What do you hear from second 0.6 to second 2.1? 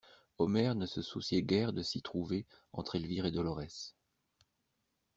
ne se souciait guère de s'y